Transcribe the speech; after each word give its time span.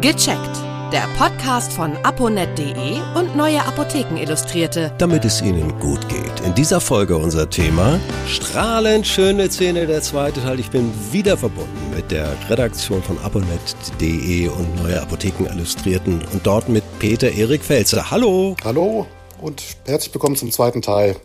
Gecheckt. 0.00 0.56
Der 0.92 1.08
Podcast 1.18 1.72
von 1.72 1.96
aponet.de 2.04 3.00
und 3.16 3.36
Neue 3.36 3.60
Apotheken 3.64 4.16
Illustrierte. 4.16 4.92
Damit 4.96 5.24
es 5.24 5.42
Ihnen 5.42 5.76
gut 5.80 6.08
geht. 6.08 6.40
In 6.46 6.54
dieser 6.54 6.80
Folge 6.80 7.16
unser 7.16 7.50
Thema 7.50 7.98
strahlend 8.28 9.08
schöne 9.08 9.50
Zähne, 9.50 9.88
der 9.88 10.00
zweite 10.00 10.40
Teil. 10.40 10.60
Ich 10.60 10.70
bin 10.70 10.92
wieder 11.10 11.36
verbunden 11.36 11.96
mit 11.96 12.12
der 12.12 12.28
Redaktion 12.48 13.02
von 13.02 13.18
aponet.de 13.18 14.48
und 14.48 14.82
Neue 14.82 15.02
Apotheken 15.02 15.46
Illustrierten 15.46 16.22
und 16.32 16.46
dort 16.46 16.68
mit 16.68 16.84
Peter 17.00 17.32
Erik 17.32 17.64
Felzer. 17.64 18.08
Hallo. 18.08 18.54
Hallo 18.62 19.04
und 19.40 19.62
herzlich 19.84 20.14
willkommen 20.14 20.36
zum 20.36 20.52
zweiten 20.52 20.80
Teil 20.80 21.16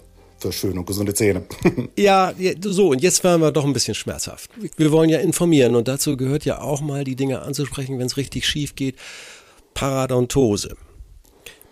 für 0.44 0.52
schöne 0.52 0.80
und 0.80 0.86
gesunde 0.86 1.14
Zähne. 1.14 1.44
ja, 1.98 2.34
so, 2.62 2.90
und 2.90 3.02
jetzt 3.02 3.24
werden 3.24 3.42
wir 3.42 3.52
doch 3.52 3.66
ein 3.66 3.74
bisschen 3.74 3.96
schmerzhaft. 3.96 4.52
Wir 4.78 4.92
wollen 4.92 5.10
ja 5.10 5.20
informieren 5.20 5.76
und 5.76 5.88
dazu 5.88 6.16
gehört 6.18 6.46
ja 6.46 6.62
auch 6.62 6.82
mal 6.82 7.04
die 7.04 7.16
Dinge 7.16 7.42
anzusprechen, 7.42 7.98
wenn 7.98 8.06
es 8.06 8.18
richtig 8.18 8.46
schief 8.46 8.76
geht. 8.76 8.96
Paradontose. 9.74 10.76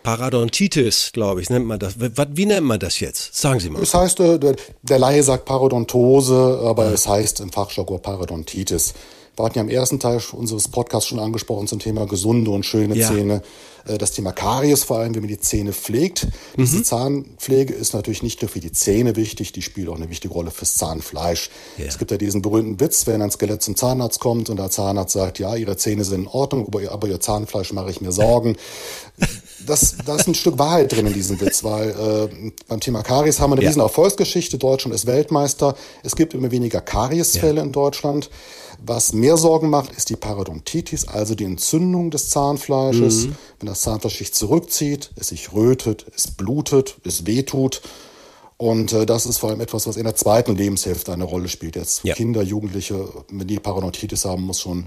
Parodontitis, 0.02 1.12
glaube 1.12 1.42
ich, 1.42 1.50
nennt 1.50 1.66
man 1.66 1.78
das. 1.78 1.94
Wie 1.98 2.46
nennt 2.46 2.66
man 2.66 2.80
das 2.80 2.98
jetzt? 2.98 3.36
Sagen 3.36 3.60
Sie 3.60 3.70
mal. 3.70 3.82
Es 3.82 3.94
heißt, 3.94 4.18
äh, 4.18 4.56
der 4.82 4.98
Laie 4.98 5.22
sagt 5.22 5.44
Parodontose, 5.44 6.60
aber 6.64 6.86
ja. 6.86 6.92
es 6.92 7.06
heißt 7.06 7.38
im 7.40 7.52
Fachjargon 7.52 8.02
Parodontitis. 8.02 8.94
Wir 9.36 9.44
hatten 9.44 9.58
ja 9.58 9.62
im 9.62 9.70
ersten 9.70 9.98
Teil 9.98 10.20
unseres 10.32 10.68
Podcasts 10.68 11.08
schon 11.08 11.18
angesprochen 11.18 11.66
zum 11.66 11.78
Thema 11.78 12.06
gesunde 12.06 12.50
und 12.50 12.66
schöne 12.66 12.96
ja. 12.96 13.08
Zähne. 13.08 13.42
Äh, 13.86 13.98
das 13.98 14.12
Thema 14.12 14.32
Karies 14.32 14.84
vor 14.84 14.98
allem, 14.98 15.14
wie 15.14 15.20
man 15.20 15.28
die 15.28 15.40
Zähne 15.40 15.72
pflegt. 15.72 16.26
Mhm. 16.56 16.62
Diese 16.62 16.82
Zahnpflege 16.82 17.72
ist 17.72 17.94
natürlich 17.94 18.22
nicht 18.22 18.42
nur 18.42 18.48
für 18.48 18.60
die 18.60 18.72
Zähne 18.72 19.16
wichtig, 19.16 19.52
die 19.52 19.62
spielt 19.62 19.88
auch 19.88 19.96
eine 19.96 20.10
wichtige 20.10 20.34
Rolle 20.34 20.50
fürs 20.50 20.76
Zahnfleisch. 20.76 21.50
Ja. 21.78 21.86
Es 21.86 21.98
gibt 21.98 22.10
ja 22.10 22.18
diesen 22.18 22.42
berühmten 22.42 22.80
Witz, 22.80 23.06
wenn 23.06 23.22
ein 23.22 23.30
Skelett 23.30 23.62
zum 23.62 23.76
Zahnarzt 23.76 24.20
kommt 24.20 24.50
und 24.50 24.58
der 24.58 24.70
Zahnarzt 24.70 25.14
sagt, 25.14 25.38
ja, 25.38 25.56
Ihre 25.56 25.76
Zähne 25.76 26.04
sind 26.04 26.22
in 26.22 26.28
Ordnung, 26.28 26.66
aber, 26.66 26.90
aber 26.90 27.08
Ihr 27.08 27.20
Zahnfleisch 27.20 27.72
mache 27.72 27.90
ich 27.90 28.00
mir 28.00 28.12
Sorgen. 28.12 28.56
Das, 29.66 29.96
da 30.04 30.16
ist 30.16 30.28
ein 30.28 30.34
Stück 30.34 30.58
Wahrheit 30.58 30.92
drin 30.92 31.06
in 31.06 31.12
diesem 31.12 31.40
Witz, 31.40 31.62
weil 31.64 31.90
äh, 31.90 32.52
beim 32.68 32.80
Thema 32.80 33.02
Karies 33.02 33.40
haben 33.40 33.50
wir 33.50 33.56
eine 33.56 33.62
ja. 33.62 33.68
riesen 33.68 33.82
Erfolgsgeschichte. 33.82 34.58
Deutschland 34.58 34.94
ist 34.94 35.06
Weltmeister. 35.06 35.76
Es 36.02 36.16
gibt 36.16 36.34
immer 36.34 36.50
weniger 36.50 36.80
Kariesfälle 36.80 37.58
ja. 37.58 37.62
in 37.62 37.72
Deutschland. 37.72 38.30
Was 38.84 39.12
mehr 39.12 39.36
Sorgen 39.36 39.70
macht, 39.70 39.92
ist 39.92 40.10
die 40.10 40.16
Parodontitis, 40.16 41.06
also 41.06 41.34
die 41.34 41.44
Entzündung 41.44 42.10
des 42.10 42.30
Zahnfleisches. 42.30 43.26
Mhm. 43.26 43.36
Wenn 43.60 43.68
das 43.68 43.82
Zahnfleisch 43.82 44.18
sich 44.18 44.34
zurückzieht, 44.34 45.10
es 45.16 45.28
sich 45.28 45.52
rötet, 45.52 46.06
es 46.14 46.28
blutet, 46.28 46.96
es 47.04 47.26
wehtut. 47.26 47.82
Und 48.56 48.92
äh, 48.92 49.06
das 49.06 49.26
ist 49.26 49.38
vor 49.38 49.50
allem 49.50 49.60
etwas, 49.60 49.86
was 49.86 49.96
in 49.96 50.04
der 50.04 50.14
zweiten 50.14 50.56
Lebenshälfte 50.56 51.12
eine 51.12 51.24
Rolle 51.24 51.48
spielt. 51.48 51.76
Jetzt 51.76 52.04
ja. 52.04 52.14
Kinder, 52.14 52.42
Jugendliche, 52.42 53.08
wenn 53.30 53.46
die 53.46 53.58
Parodontitis 53.58 54.24
haben, 54.24 54.42
muss 54.42 54.60
schon 54.60 54.86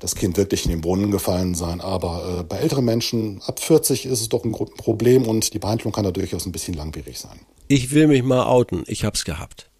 das 0.00 0.14
Kind 0.14 0.36
wirklich 0.36 0.64
in 0.64 0.70
den 0.70 0.80
Brunnen 0.80 1.10
gefallen 1.10 1.54
sein. 1.54 1.80
Aber 1.80 2.40
äh, 2.40 2.42
bei 2.42 2.56
älteren 2.56 2.84
Menschen 2.84 3.40
ab 3.46 3.60
40 3.60 4.06
ist 4.06 4.20
es 4.20 4.28
doch 4.28 4.44
ein 4.44 4.52
Problem 4.52 5.26
und 5.26 5.54
die 5.54 5.58
Behandlung 5.58 5.92
kann 5.92 6.04
da 6.04 6.10
durchaus 6.10 6.46
ein 6.46 6.52
bisschen 6.52 6.74
langwierig 6.74 7.18
sein. 7.18 7.40
Ich 7.68 7.92
will 7.92 8.08
mich 8.08 8.22
mal 8.22 8.46
outen. 8.46 8.84
Ich 8.86 9.04
hab's 9.04 9.24
gehabt. 9.24 9.70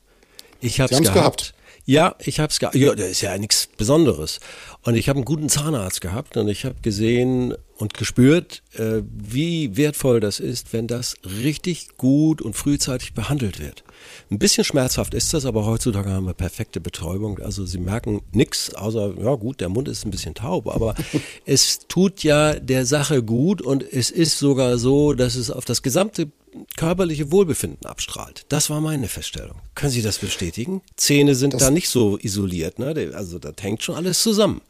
Ich 0.60 0.80
hab's 0.80 0.98
gehabt. 0.98 1.14
gehabt. 1.14 1.54
Ja, 1.86 2.14
ich 2.18 2.40
habe 2.40 2.50
es 2.50 2.58
gehabt. 2.58 2.74
Ja, 2.76 2.94
das 2.94 3.10
ist 3.10 3.20
ja 3.20 3.36
nichts 3.36 3.68
Besonderes. 3.76 4.40
Und 4.82 4.94
ich 4.94 5.08
habe 5.08 5.18
einen 5.18 5.26
guten 5.26 5.50
Zahnarzt 5.50 6.00
gehabt 6.00 6.36
und 6.36 6.48
ich 6.48 6.64
habe 6.64 6.76
gesehen 6.80 7.54
und 7.76 7.94
gespürt, 7.94 8.62
äh, 8.74 9.02
wie 9.10 9.76
wertvoll 9.76 10.20
das 10.20 10.40
ist, 10.40 10.72
wenn 10.72 10.86
das 10.86 11.16
richtig 11.24 11.96
gut 11.98 12.40
und 12.40 12.54
frühzeitig 12.54 13.12
behandelt 13.12 13.60
wird. 13.60 13.84
Ein 14.30 14.38
bisschen 14.38 14.64
schmerzhaft 14.64 15.12
ist 15.12 15.34
das, 15.34 15.44
aber 15.44 15.66
heutzutage 15.66 16.10
haben 16.10 16.26
wir 16.26 16.34
perfekte 16.34 16.80
Betäubung. 16.80 17.38
Also 17.40 17.66
Sie 17.66 17.78
merken 17.78 18.22
nichts, 18.32 18.74
außer, 18.74 19.14
ja 19.20 19.34
gut, 19.34 19.60
der 19.60 19.68
Mund 19.68 19.88
ist 19.88 20.06
ein 20.06 20.10
bisschen 20.10 20.34
taub, 20.34 20.68
aber 20.68 20.94
es 21.44 21.80
tut 21.88 22.22
ja 22.22 22.54
der 22.54 22.86
Sache 22.86 23.22
gut 23.22 23.60
und 23.60 23.82
es 23.82 24.10
ist 24.10 24.38
sogar 24.38 24.78
so, 24.78 25.12
dass 25.12 25.34
es 25.34 25.50
auf 25.50 25.64
das 25.64 25.82
gesamte 25.82 26.30
körperliche 26.76 27.30
Wohlbefinden 27.30 27.86
abstrahlt. 27.86 28.46
Das 28.48 28.70
war 28.70 28.80
meine 28.80 29.08
Feststellung. 29.08 29.56
Können 29.74 29.92
Sie 29.92 30.02
das 30.02 30.18
bestätigen? 30.18 30.82
Zähne 30.96 31.34
sind 31.34 31.54
das 31.54 31.62
da 31.62 31.70
nicht 31.70 31.88
so 31.88 32.18
isoliert, 32.18 32.78
ne? 32.78 33.12
Also 33.14 33.38
da 33.38 33.52
hängt 33.60 33.82
schon 33.82 33.94
alles 33.94 34.22
zusammen. 34.22 34.60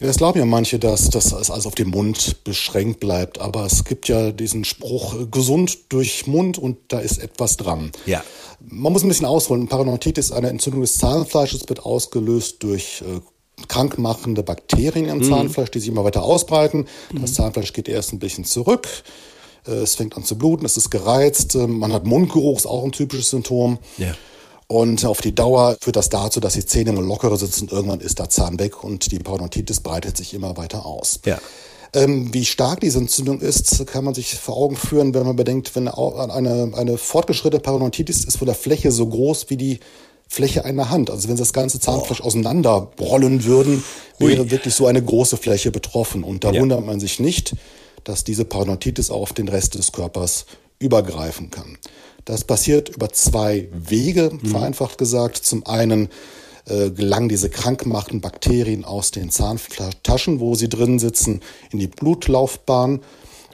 Ja, 0.00 0.06
das 0.06 0.18
glauben 0.18 0.38
ja 0.38 0.44
manche, 0.44 0.78
dass 0.78 1.10
das 1.10 1.32
alles 1.32 1.66
auf 1.66 1.74
den 1.74 1.88
Mund 1.88 2.44
beschränkt 2.44 3.00
bleibt. 3.00 3.40
Aber 3.40 3.66
es 3.66 3.82
gibt 3.82 4.06
ja 4.06 4.30
diesen 4.30 4.64
Spruch, 4.64 5.20
äh, 5.20 5.26
gesund 5.26 5.76
durch 5.88 6.28
Mund 6.28 6.56
und 6.56 6.78
da 6.88 7.00
ist 7.00 7.18
etwas 7.18 7.56
dran. 7.56 7.90
Ja. 8.06 8.22
Man 8.60 8.92
muss 8.92 9.02
ein 9.02 9.08
bisschen 9.08 9.26
ausholen. 9.26 9.66
Parodontitis, 9.66 10.30
eine 10.30 10.50
Entzündung 10.50 10.82
des 10.82 10.98
Zahnfleisches, 10.98 11.68
wird 11.68 11.84
ausgelöst 11.84 12.62
durch 12.62 13.02
äh, 13.02 13.20
krankmachende 13.66 14.44
Bakterien 14.44 15.08
im 15.08 15.18
mhm. 15.18 15.24
Zahnfleisch, 15.24 15.72
die 15.72 15.80
sich 15.80 15.88
immer 15.88 16.04
weiter 16.04 16.22
ausbreiten. 16.22 16.86
Das 17.10 17.32
mhm. 17.32 17.34
Zahnfleisch 17.34 17.72
geht 17.72 17.88
erst 17.88 18.12
ein 18.12 18.20
bisschen 18.20 18.44
zurück. 18.44 18.86
Äh, 19.68 19.82
es 19.82 19.94
fängt 19.94 20.16
an 20.16 20.24
zu 20.24 20.36
bluten, 20.36 20.64
es 20.64 20.76
ist 20.76 20.90
gereizt, 20.90 21.54
äh, 21.54 21.66
man 21.66 21.92
hat 21.92 22.06
Mundgeruch, 22.06 22.56
ist 22.58 22.66
auch 22.66 22.84
ein 22.84 22.92
typisches 22.92 23.30
Symptom. 23.30 23.78
Ja. 23.98 24.14
Und 24.66 25.04
auf 25.06 25.22
die 25.22 25.34
Dauer 25.34 25.76
führt 25.80 25.96
das 25.96 26.10
dazu, 26.10 26.40
dass 26.40 26.52
die 26.52 26.66
Zähne 26.66 26.90
immer 26.90 27.00
lockerer 27.00 27.38
sitzen 27.38 27.62
und 27.62 27.72
irgendwann 27.72 28.00
ist 28.00 28.18
der 28.18 28.28
Zahn 28.28 28.58
weg 28.58 28.84
und 28.84 29.10
die 29.10 29.18
Parodontitis 29.18 29.80
breitet 29.80 30.16
sich 30.16 30.34
immer 30.34 30.58
weiter 30.58 30.84
aus. 30.84 31.20
Ja. 31.24 31.38
Ähm, 31.94 32.34
wie 32.34 32.44
stark 32.44 32.80
diese 32.80 32.98
Entzündung 32.98 33.40
ist, 33.40 33.86
kann 33.86 34.04
man 34.04 34.12
sich 34.12 34.34
vor 34.34 34.58
Augen 34.58 34.76
führen, 34.76 35.14
wenn 35.14 35.24
man 35.24 35.36
bedenkt, 35.36 35.74
wenn 35.74 35.88
eine, 35.88 36.72
eine 36.74 36.98
fortgeschrittene 36.98 37.62
Parodontitis 37.62 38.24
ist 38.24 38.36
von 38.36 38.44
der 38.44 38.54
Fläche 38.54 38.92
so 38.92 39.06
groß 39.06 39.48
wie 39.48 39.56
die 39.56 39.80
Fläche 40.28 40.66
einer 40.66 40.90
Hand. 40.90 41.10
Also 41.10 41.28
wenn 41.28 41.36
sie 41.36 41.42
das 41.42 41.54
ganze 41.54 41.80
Zahnfleisch 41.80 42.20
oh. 42.20 42.24
auseinanderrollen 42.24 43.44
würden, 43.44 43.82
wäre 44.18 44.42
Ui. 44.42 44.50
wirklich 44.50 44.74
so 44.74 44.86
eine 44.86 45.02
große 45.02 45.38
Fläche 45.38 45.70
betroffen. 45.70 46.24
Und 46.24 46.44
da 46.44 46.52
ja. 46.52 46.60
wundert 46.60 46.84
man 46.84 47.00
sich 47.00 47.20
nicht, 47.20 47.54
dass 48.08 48.24
diese 48.24 48.46
Parodontitis 48.46 49.10
auf 49.10 49.34
den 49.34 49.48
Rest 49.48 49.74
des 49.74 49.92
Körpers 49.92 50.46
übergreifen 50.78 51.50
kann. 51.50 51.76
Das 52.24 52.42
passiert 52.42 52.88
über 52.88 53.10
zwei 53.10 53.68
Wege, 53.70 54.30
mhm. 54.32 54.48
vereinfacht 54.48 54.96
gesagt. 54.96 55.36
Zum 55.36 55.66
einen 55.66 56.08
äh, 56.66 56.90
gelangen 56.90 57.28
diese 57.28 57.50
krankmachenden 57.50 58.22
Bakterien 58.22 58.86
aus 58.86 59.10
den 59.10 59.28
Zahntaschen, 59.28 60.40
wo 60.40 60.54
sie 60.54 60.70
drin 60.70 60.98
sitzen, 60.98 61.42
in 61.70 61.80
die 61.80 61.86
Blutlaufbahn 61.86 63.00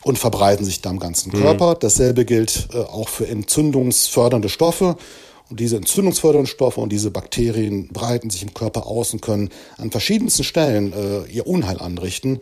und 0.04 0.18
verbreiten 0.18 0.64
sich 0.64 0.80
da 0.80 0.90
im 0.90 1.00
ganzen 1.00 1.36
mhm. 1.36 1.42
Körper. 1.42 1.74
Dasselbe 1.74 2.24
gilt 2.24 2.68
äh, 2.72 2.78
auch 2.78 3.08
für 3.08 3.26
entzündungsfördernde 3.26 4.48
Stoffe. 4.48 4.96
Und 5.50 5.60
diese 5.60 5.76
entzündungsfördernden 5.76 6.46
Stoffe 6.46 6.80
und 6.80 6.90
diese 6.90 7.10
Bakterien 7.10 7.88
breiten 7.88 8.30
sich 8.30 8.42
im 8.42 8.54
Körper 8.54 8.86
aus 8.86 9.12
und 9.12 9.20
können 9.20 9.50
an 9.78 9.90
verschiedensten 9.90 10.42
Stellen 10.42 10.92
äh, 10.92 11.30
ihr 11.30 11.46
Unheil 11.46 11.80
anrichten. 11.80 12.38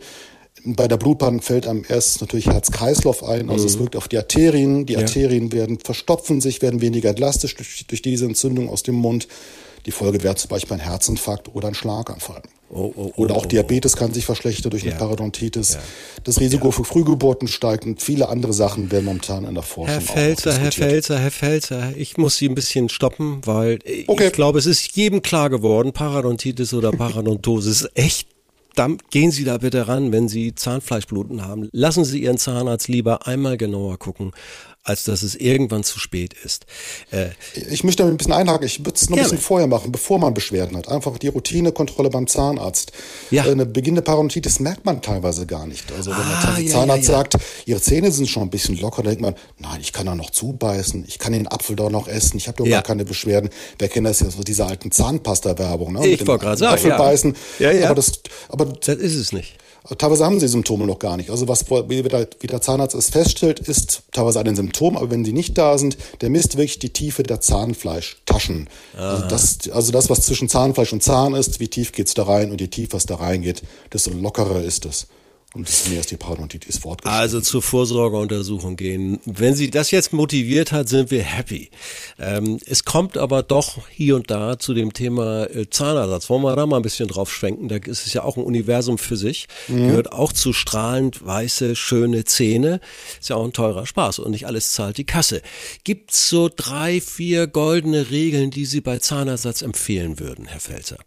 Bei 0.65 0.87
der 0.87 0.97
Blutbahn 0.97 1.41
fällt 1.41 1.67
einem 1.67 1.83
erst 1.87 2.21
natürlich 2.21 2.47
Herz-Kreislauf 2.47 3.23
ein, 3.23 3.49
also 3.49 3.63
mhm. 3.63 3.69
es 3.69 3.79
wirkt 3.79 3.95
auf 3.95 4.07
die 4.07 4.17
Arterien. 4.17 4.85
Die 4.85 4.93
ja. 4.93 4.99
Arterien 4.99 5.51
werden 5.51 5.79
verstopfen 5.79 6.39
sich, 6.41 6.61
werden 6.61 6.79
weniger 6.79 7.09
elastisch 7.09 7.55
durch, 7.55 7.85
durch 7.87 8.01
diese 8.01 8.25
Entzündung 8.25 8.69
aus 8.69 8.83
dem 8.83 8.95
Mund. 8.95 9.27
Die 9.85 9.91
Folge 9.91 10.23
wäre 10.23 10.35
zum 10.35 10.49
Beispiel 10.49 10.73
ein 10.75 10.79
Herzinfarkt 10.79 11.53
oder 11.53 11.67
ein 11.67 11.73
Schlaganfall. 11.73 12.41
Oh, 12.69 12.91
oh, 12.95 13.11
oh, 13.15 13.21
oder 13.21 13.35
auch 13.35 13.45
oh. 13.45 13.47
Diabetes 13.47 13.95
kann 13.95 14.13
sich 14.13 14.25
verschlechtern 14.25 14.71
durch 14.71 14.83
eine 14.83 14.95
Parodontitis. 14.95 15.73
Ja. 15.73 15.79
Das 16.23 16.39
Risiko 16.39 16.67
ja. 16.67 16.71
für 16.71 16.83
Frühgeburten 16.83 17.47
steigt 17.47 17.85
und 17.85 18.01
viele 18.01 18.29
andere 18.29 18.53
Sachen 18.53 18.91
werden 18.91 19.05
momentan 19.05 19.45
in 19.45 19.53
der 19.53 19.63
Forschung 19.63 19.93
Herr 19.93 20.01
Felzer, 20.01 20.57
Herr 20.57 20.71
Felzer, 20.71 21.19
Herr 21.19 21.31
Felzer, 21.31 21.93
ich 21.95 22.17
muss 22.17 22.37
Sie 22.37 22.49
ein 22.49 22.55
bisschen 22.55 22.89
stoppen, 22.89 23.41
weil 23.45 23.77
okay. 24.07 24.27
ich 24.27 24.33
glaube, 24.33 24.57
es 24.57 24.65
ist 24.65 24.95
jedem 24.95 25.21
klar 25.21 25.51
geworden, 25.51 25.91
Parodontitis 25.91 26.73
oder 26.73 26.91
Parodontose 26.91 27.69
ist 27.69 27.91
echt 27.93 28.32
dann 28.75 28.97
gehen 29.11 29.31
Sie 29.31 29.43
da 29.43 29.57
bitte 29.57 29.87
ran, 29.87 30.11
wenn 30.11 30.27
Sie 30.27 30.55
Zahnfleischbluten 30.55 31.45
haben. 31.45 31.69
Lassen 31.71 32.05
Sie 32.05 32.23
Ihren 32.23 32.37
Zahnarzt 32.37 32.87
lieber 32.87 33.27
einmal 33.27 33.57
genauer 33.57 33.97
gucken, 33.99 34.31
als 34.83 35.03
dass 35.05 35.23
es 35.23 35.35
irgendwann 35.35 35.83
zu 35.83 35.97
spät 35.97 36.33
ist. 36.43 36.65
Äh, 37.11 37.29
ich 37.69 37.85
möchte 37.85 38.03
ein 38.03 38.17
bisschen 38.17 38.33
einhaken. 38.33 38.65
Ich 38.65 38.79
würde 38.79 38.95
es 38.95 39.09
noch 39.09 39.17
ein 39.17 39.23
bisschen 39.23 39.37
vorher 39.37 39.67
machen, 39.67 39.93
bevor 39.93 40.19
man 40.19 40.33
Beschwerden 40.33 40.77
hat. 40.77 40.89
Einfach 40.89 41.17
die 41.17 41.29
Routinekontrolle 41.29 42.09
beim 42.09 42.27
Zahnarzt. 42.27 42.91
Ja. 43.31 43.45
Äh, 43.45 43.51
eine 43.51 43.65
beginnende 43.65 44.01
Parodontitis 44.01 44.59
merkt 44.59 44.85
man 44.85 45.01
teilweise 45.01 45.45
gar 45.45 45.65
nicht. 45.67 45.89
Also 45.93 46.11
wenn 46.11 46.17
ah, 46.17 46.55
der 46.57 46.67
Zahnarzt 46.67 47.07
ja, 47.07 47.13
ja, 47.13 47.17
sagt, 47.19 47.37
Ihre 47.65 47.79
Zähne 47.79 48.11
sind 48.11 48.29
schon 48.29 48.43
ein 48.43 48.49
bisschen 48.49 48.77
locker, 48.77 49.03
dann 49.03 49.15
denkt 49.15 49.21
man, 49.21 49.35
nein, 49.57 49.79
ich 49.79 49.93
kann 49.93 50.05
da 50.05 50.15
noch 50.15 50.31
zubeißen, 50.31 51.05
ich 51.07 51.17
kann 51.17 51.31
den 51.31 51.47
Apfel 51.47 51.77
doch 51.77 51.89
noch 51.89 52.09
essen, 52.09 52.35
ich 52.35 52.47
habe 52.47 52.57
doch 52.57 52.69
gar 52.69 52.83
keine 52.83 53.05
Beschwerden. 53.05 53.49
Wer 53.79 53.87
kennt 53.87 54.05
das 54.05 54.19
ja, 54.19 54.29
so 54.29 54.43
diese 54.43 54.65
alten 54.65 54.91
Zahnpasta-Werbung. 54.91 55.93
Ne? 55.93 56.07
Ich 56.07 56.27
wollte 56.27 56.43
gerade 56.43 56.57
sagen, 56.57 56.73
Apfel 56.73 56.91
beißen. 56.91 57.35
Ja, 57.59 57.71
ja. 57.71 57.85
Aber 57.85 57.95
das, 57.95 58.11
aber 58.49 58.65
das 58.65 58.97
ist 58.97 59.15
es 59.15 59.31
nicht. 59.31 59.55
Teilweise 59.97 60.25
haben 60.25 60.39
sie 60.39 60.47
Symptome 60.47 60.85
noch 60.87 60.99
gar 60.99 61.17
nicht. 61.17 61.29
Also 61.29 61.47
was 61.49 61.69
wie 61.69 62.47
der 62.47 62.61
Zahnarzt 62.61 62.95
es 62.95 63.09
feststellt, 63.09 63.59
ist 63.59 64.03
teilweise 64.13 64.39
ein 64.39 64.55
Symptom, 64.55 64.95
aber 64.95 65.11
wenn 65.11 65.25
sie 65.25 65.33
nicht 65.33 65.57
da 65.57 65.77
sind, 65.77 65.97
der 66.21 66.29
misst 66.29 66.55
wirklich 66.55 66.79
die 66.79 66.91
Tiefe 66.91 67.23
der 67.23 67.41
Zahnfleischtaschen. 67.41 68.69
Also 68.95 69.27
das, 69.27 69.69
also 69.69 69.91
das, 69.91 70.09
was 70.09 70.21
zwischen 70.21 70.47
Zahnfleisch 70.47 70.93
und 70.93 71.03
Zahn 71.03 71.33
ist, 71.33 71.59
wie 71.59 71.67
tief 71.67 71.91
geht's 71.91 72.13
da 72.13 72.23
rein 72.23 72.51
und 72.51 72.61
je 72.61 72.67
tiefer 72.67 72.97
es 72.97 73.05
da 73.05 73.15
reingeht, 73.15 73.63
desto 73.91 74.11
lockerer 74.11 74.61
ist 74.61 74.85
es. 74.85 75.07
Und 75.53 75.67
das 75.69 75.87
mehr 75.87 75.99
ist 75.99 76.09
die 76.09 76.17
Parodontitis 76.17 76.79
fortgeschritten. 76.79 77.21
Also 77.21 77.39
zur 77.39 77.61
Vorsorgeuntersuchung 77.61 78.75
gehen. 78.75 79.19
Wenn 79.25 79.53
Sie 79.53 79.69
das 79.69 79.91
jetzt 79.91 80.11
motiviert 80.11 80.71
hat, 80.71 80.89
sind 80.89 81.11
wir 81.11 81.21
happy. 81.21 81.69
Ähm, 82.17 82.59
es 82.65 82.85
kommt 82.85 83.19
aber 83.19 83.43
doch 83.43 83.87
hier 83.87 84.15
und 84.15 84.31
da 84.31 84.57
zu 84.57 84.73
dem 84.73 84.93
Thema 84.93 85.45
äh, 85.45 85.69
Zahnersatz. 85.69 86.27
Wollen 86.31 86.41
wir 86.41 86.55
da 86.55 86.65
mal 86.65 86.77
ein 86.77 86.81
bisschen 86.81 87.07
drauf 87.07 87.31
schwenken? 87.31 87.67
Da 87.67 87.75
ist 87.75 88.07
es 88.07 88.13
ja 88.13 88.23
auch 88.23 88.35
ein 88.35 88.43
Universum 88.43 88.97
für 88.97 89.15
sich. 89.15 89.47
Mhm. 89.67 89.89
Gehört 89.89 90.11
auch 90.11 90.33
zu 90.33 90.53
strahlend 90.53 91.23
weiße, 91.23 91.75
schöne 91.75 92.25
Zähne. 92.25 92.79
Ist 93.19 93.29
ja 93.29 93.35
auch 93.35 93.45
ein 93.45 93.53
teurer 93.53 93.85
Spaß 93.85 94.19
und 94.19 94.31
nicht 94.31 94.47
alles 94.47 94.71
zahlt 94.71 94.97
die 94.97 95.05
Kasse. 95.05 95.43
Gibt's 95.83 96.29
so 96.29 96.49
drei, 96.53 96.99
vier 96.99 97.45
goldene 97.45 98.09
Regeln, 98.09 98.49
die 98.49 98.65
Sie 98.65 98.81
bei 98.81 98.97
Zahnersatz 98.97 99.61
empfehlen 99.61 100.19
würden, 100.19 100.47
Herr 100.47 100.59
Felzer? 100.59 100.97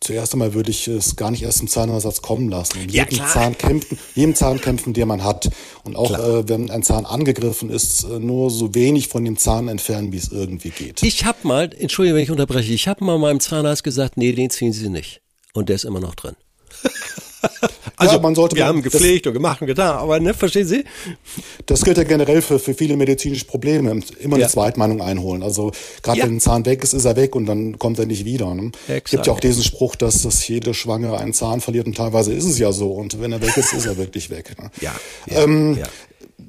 Zuerst 0.00 0.32
einmal 0.32 0.54
würde 0.54 0.70
ich 0.70 0.86
es 0.86 1.16
gar 1.16 1.30
nicht 1.30 1.42
erst 1.42 1.58
zum 1.58 1.68
Zahnersatz 1.68 2.22
kommen 2.22 2.48
lassen. 2.48 2.80
Und 2.80 2.92
ja, 2.92 3.04
klar. 3.04 3.28
Zahn 3.28 3.58
kämpfen, 3.58 3.98
jedem 4.14 4.34
Zahn 4.34 4.60
kämpfen, 4.60 4.92
den 4.92 5.08
man 5.08 5.24
hat. 5.24 5.50
Und 5.84 5.96
auch 5.96 6.12
äh, 6.12 6.48
wenn 6.48 6.70
ein 6.70 6.82
Zahn 6.82 7.04
angegriffen 7.04 7.68
ist, 7.68 8.04
äh, 8.04 8.18
nur 8.18 8.50
so 8.50 8.74
wenig 8.74 9.08
von 9.08 9.24
dem 9.24 9.36
Zahn 9.36 9.68
entfernen, 9.68 10.12
wie 10.12 10.18
es 10.18 10.28
irgendwie 10.28 10.70
geht. 10.70 11.02
Ich 11.02 11.24
habe 11.24 11.38
mal, 11.42 11.70
entschuldige, 11.76 12.14
wenn 12.16 12.22
ich 12.22 12.30
unterbreche, 12.30 12.72
ich 12.72 12.86
habe 12.86 13.04
mal 13.04 13.18
meinem 13.18 13.40
Zahnarzt 13.40 13.84
gesagt, 13.84 14.16
nee, 14.16 14.32
den 14.32 14.50
ziehen 14.50 14.72
Sie 14.72 14.88
nicht. 14.88 15.20
Und 15.52 15.68
der 15.68 15.76
ist 15.76 15.84
immer 15.84 16.00
noch 16.00 16.14
drin. 16.14 16.36
Also 17.96 18.14
ja, 18.14 18.20
man 18.20 18.36
sollte 18.36 18.54
wir 18.54 18.64
haben 18.64 18.80
gepflegt 18.80 19.26
und 19.26 19.32
gemacht 19.32 19.60
und 19.60 19.66
getan, 19.66 19.96
aber 19.96 20.20
ne, 20.20 20.32
verstehen 20.32 20.68
Sie? 20.68 20.84
Das 21.66 21.82
gilt 21.82 21.98
ja 21.98 22.04
generell 22.04 22.42
für, 22.42 22.60
für 22.60 22.72
viele 22.72 22.96
medizinische 22.96 23.44
Probleme. 23.44 23.90
Immer 24.20 24.36
eine 24.36 24.42
ja. 24.42 24.48
Zweitmeinung 24.48 25.02
einholen. 25.02 25.42
Also 25.42 25.72
gerade 26.02 26.20
ja. 26.20 26.24
wenn 26.26 26.36
ein 26.36 26.40
Zahn 26.40 26.64
weg 26.64 26.84
ist, 26.84 26.92
ist 26.92 27.04
er 27.04 27.16
weg 27.16 27.34
und 27.34 27.46
dann 27.46 27.76
kommt 27.76 27.98
er 27.98 28.06
nicht 28.06 28.24
wieder. 28.24 28.54
Ne? 28.54 28.70
Es 28.86 29.10
gibt 29.10 29.26
ja 29.26 29.32
auch 29.32 29.40
diesen 29.40 29.64
Spruch, 29.64 29.96
dass, 29.96 30.22
dass 30.22 30.46
jede 30.46 30.74
Schwangere 30.74 31.18
einen 31.18 31.32
Zahn 31.32 31.60
verliert 31.60 31.86
und 31.86 31.96
teilweise 31.96 32.32
ist 32.32 32.44
es 32.44 32.58
ja 32.58 32.70
so. 32.70 32.92
Und 32.92 33.20
wenn 33.20 33.32
er 33.32 33.40
weg 33.40 33.56
ist, 33.56 33.72
ist 33.72 33.86
er 33.86 33.96
wirklich 33.96 34.30
weg. 34.30 34.54
Ne? 34.62 34.70
Ja. 34.80 34.94
ja, 35.26 35.42
ähm, 35.42 35.78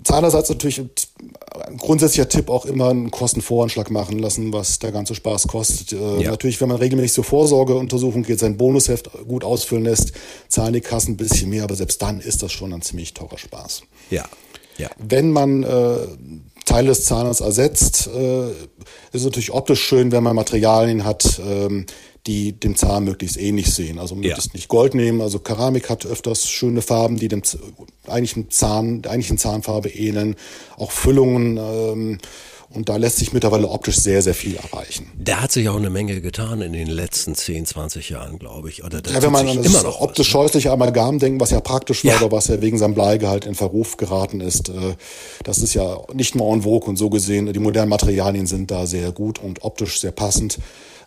ja. 0.09 0.15
Zahnersatz 0.15 0.49
natürlich 0.49 0.79
ein 0.79 1.77
grundsätzlicher 1.77 2.29
Tipp 2.29 2.49
auch 2.49 2.65
immer 2.65 2.89
einen 2.89 3.11
Kostenvoranschlag 3.11 3.91
machen 3.91 4.19
lassen, 4.19 4.51
was 4.53 4.79
der 4.79 4.91
ganze 4.91 5.15
Spaß 5.15 5.47
kostet. 5.47 5.93
Äh, 5.93 6.23
ja. 6.23 6.31
Natürlich, 6.31 6.59
wenn 6.61 6.69
man 6.69 6.77
regelmäßig 6.77 7.13
zur 7.13 7.23
Vorsorgeuntersuchung 7.23 8.23
geht, 8.23 8.39
sein 8.39 8.57
Bonusheft 8.57 9.09
gut 9.27 9.43
ausfüllen 9.43 9.83
lässt, 9.83 10.13
zahlen 10.47 10.73
die 10.73 10.81
Kassen 10.81 11.13
ein 11.13 11.17
bisschen 11.17 11.49
mehr, 11.49 11.63
aber 11.63 11.75
selbst 11.75 12.01
dann 12.01 12.19
ist 12.19 12.43
das 12.43 12.51
schon 12.51 12.73
ein 12.73 12.81
ziemlich 12.81 13.13
teurer 13.13 13.37
Spaß. 13.37 13.83
Ja. 14.09 14.25
ja. 14.77 14.89
Wenn 14.97 15.31
man 15.31 15.63
äh, 15.63 15.97
Teile 16.65 16.89
des 16.89 17.05
Zahnes 17.05 17.39
ersetzt, 17.39 18.07
äh, 18.07 18.49
ist 18.49 18.55
es 19.13 19.23
natürlich 19.23 19.51
optisch 19.51 19.81
schön, 19.81 20.11
wenn 20.11 20.23
man 20.23 20.35
Materialien 20.35 21.03
hat, 21.03 21.41
ähm, 21.43 21.85
die 22.27 22.53
dem 22.53 22.75
Zahn 22.75 23.05
möglichst 23.05 23.37
ähnlich 23.37 23.73
sehen. 23.73 23.99
Also 23.99 24.15
möglichst 24.15 24.47
ja. 24.47 24.53
nicht 24.53 24.67
Gold 24.67 24.93
nehmen. 24.93 25.21
Also 25.21 25.39
Keramik 25.39 25.89
hat 25.89 26.05
öfters 26.05 26.49
schöne 26.49 26.81
Farben, 26.81 27.17
die 27.17 27.27
dem 27.27 27.41
eigentlichen 28.07 28.49
Zahn, 28.49 29.01
der 29.01 29.11
eigentlichen 29.11 29.37
Zahnfarbe 29.37 29.89
ähneln. 29.89 30.35
Auch 30.77 30.91
Füllungen. 30.91 31.57
Ähm, 31.57 32.17
und 32.71 32.87
da 32.87 32.97
lässt 32.97 33.17
sich 33.17 33.33
mittlerweile 33.33 33.67
optisch 33.67 33.97
sehr, 33.97 34.21
sehr 34.21 34.35
viel 34.35 34.55
erreichen. 34.55 35.11
Da 35.17 35.41
hat 35.41 35.51
sich 35.51 35.67
auch 35.69 35.75
eine 35.75 35.89
Menge 35.89 36.21
getan 36.21 36.61
in 36.61 36.73
den 36.73 36.87
letzten 36.87 37.33
10, 37.33 37.65
20 37.65 38.09
Jahren, 38.09 38.37
glaube 38.37 38.69
ich. 38.69 38.83
Oder 38.83 39.01
ja, 39.11 39.21
wenn 39.21 39.31
man 39.31 39.47
an 39.47 39.63
das 39.63 39.85
optisch 39.85 40.27
ne? 40.27 40.31
scheußliche 40.31 40.71
Amalgam 40.71 41.17
denkt, 41.17 41.41
was 41.41 41.49
ja 41.49 41.61
praktisch 41.61 42.05
war, 42.05 42.11
ja. 42.11 42.17
aber 42.19 42.31
was 42.31 42.47
ja 42.47 42.61
wegen 42.61 42.77
seinem 42.77 42.93
Bleigehalt 42.93 43.45
in 43.45 43.55
Verruf 43.55 43.97
geraten 43.97 44.39
ist, 44.39 44.69
äh, 44.69 44.95
das 45.43 45.57
ist 45.59 45.73
ja 45.73 45.97
nicht 46.13 46.35
mehr 46.35 46.45
en 46.45 46.61
vogue 46.61 46.87
und 46.87 46.97
so 46.97 47.09
gesehen, 47.09 47.51
die 47.51 47.59
modernen 47.59 47.89
Materialien 47.89 48.45
sind 48.45 48.69
da 48.69 48.85
sehr 48.85 49.11
gut 49.11 49.39
und 49.39 49.63
optisch 49.63 49.99
sehr 49.99 50.11
passend. 50.11 50.59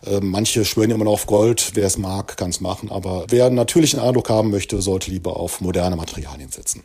Äh, 0.05 0.19
manche 0.21 0.65
schwören 0.65 0.91
immer 0.91 1.05
noch 1.05 1.13
auf 1.13 1.27
Gold. 1.27 1.71
Wer 1.75 1.87
es 1.87 1.97
mag, 1.97 2.35
kann 2.35 2.49
es 2.49 2.59
machen. 2.59 2.91
Aber 2.91 3.25
wer 3.29 3.45
einen 3.45 3.55
natürlichen 3.55 3.99
Eindruck 3.99 4.29
haben 4.29 4.51
möchte, 4.51 4.81
sollte 4.81 5.11
lieber 5.11 5.37
auf 5.37 5.61
moderne 5.61 5.95
Materialien 5.95 6.51
setzen. 6.51 6.83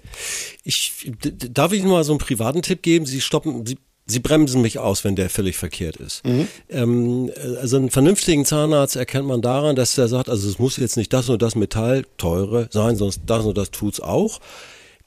Ich, 0.63 1.11
darf 1.51 1.73
ich 1.73 1.83
nur 1.83 1.93
mal 1.93 2.05
so 2.05 2.13
einen 2.13 2.21
privaten 2.21 2.63
Tipp 2.63 2.83
geben? 2.83 3.07
Sie 3.07 3.21
stoppen, 3.21 3.67
Sie 3.67 3.77
Sie 4.11 4.21
bremsen 4.21 4.63
mich 4.63 4.79
aus, 4.79 5.05
wenn 5.05 5.17
der 5.17 5.29
völlig 5.29 5.57
verkehrt 5.57 5.97
ist. 5.97 6.25
Mhm. 6.25 6.49
Ähm, 6.71 7.31
also 7.61 7.77
einen 7.77 7.91
vernünftigen 7.91 8.45
Zahnarzt 8.47 8.97
erkennt 8.97 9.27
man 9.27 9.43
daran, 9.43 9.77
dass 9.77 9.99
er 9.99 10.09
sagt, 10.09 10.31
also 10.31 10.49
es 10.49 10.59
muss 10.59 10.79
jetzt 10.79 10.97
nicht 10.97 11.13
das 11.13 11.29
und 11.29 11.43
das 11.43 11.55
Metall 11.55 12.07
teure 12.17 12.69
sein, 12.73 12.97
sonst 12.97 13.23
das 13.27 13.45
und 13.45 13.59
das 13.59 13.71
tut's 13.71 14.01
auch. 14.01 14.41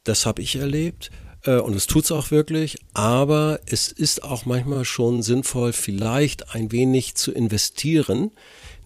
Das 0.04 0.26
habe 0.26 0.42
ich 0.42 0.56
erlebt. 0.56 1.10
Äh, 1.44 1.58
und 1.58 1.76
es 1.76 1.88
tut's 1.88 2.12
auch 2.12 2.32
wirklich, 2.32 2.78
aber 2.94 3.60
es 3.66 3.92
ist 3.92 4.24
auch 4.24 4.46
manchmal 4.46 4.86
schon 4.86 5.24
sinnvoll, 5.24 5.74
vielleicht 5.74 6.54
ein 6.54 6.72
wenig 6.72 7.16
zu 7.16 7.32
investieren. 7.32 8.32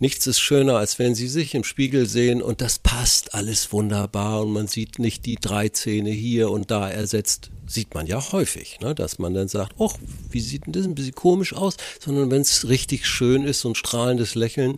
Nichts 0.05 0.27
ist 0.27 0.39
schöner, 0.39 0.77
als 0.77 0.99
wenn 0.99 1.15
Sie 1.15 1.27
sich 1.27 1.55
im 1.55 1.63
Spiegel 1.63 2.05
sehen 2.05 2.43
und 2.43 2.61
das 2.61 2.77
passt 2.77 3.33
alles 3.33 3.73
wunderbar 3.73 4.43
und 4.43 4.53
man 4.53 4.67
sieht 4.67 4.99
nicht 4.99 5.25
die 5.25 5.33
drei 5.33 5.69
Zähne 5.69 6.11
hier 6.11 6.51
und 6.51 6.69
da 6.69 6.87
ersetzt. 6.87 7.49
Sieht 7.65 7.95
man 7.95 8.05
ja 8.05 8.31
häufig, 8.31 8.79
ne? 8.81 8.93
dass 8.93 9.17
man 9.17 9.33
dann 9.33 9.47
sagt, 9.47 9.73
ach, 9.79 9.95
wie 10.29 10.41
sieht 10.41 10.67
denn 10.67 10.73
das 10.73 10.85
ein 10.85 10.93
bisschen 10.93 11.15
komisch 11.15 11.53
aus? 11.53 11.77
Sondern 11.99 12.29
wenn 12.29 12.41
es 12.41 12.69
richtig 12.69 13.07
schön 13.07 13.45
ist 13.45 13.65
und 13.65 13.79
strahlendes 13.79 14.35
Lächeln, 14.35 14.77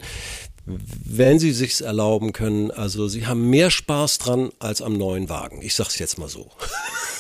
wenn 0.66 1.40
sie 1.40 1.52
sich's 1.52 1.82
erlauben 1.82 2.32
können. 2.32 2.72
Also 2.72 3.10
sie 3.10 3.28
haben 3.28 3.50
mehr 3.50 3.70
Spaß 3.70 4.20
dran 4.20 4.52
als 4.60 4.82
am 4.82 4.94
neuen 4.94 5.28
Wagen. 5.28 5.62
Ich 5.62 5.76
sag's 5.76 6.00
jetzt 6.00 6.18
mal 6.18 6.30
so. 6.30 6.52